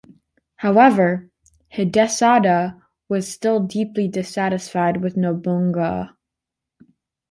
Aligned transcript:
However, 0.55 1.29
Hidesada 1.71 2.81
was 3.07 3.31
still 3.31 3.59
deeply 3.59 4.07
dissatisfied 4.07 4.97
with 4.97 5.15
Nobunaga. 5.15 6.15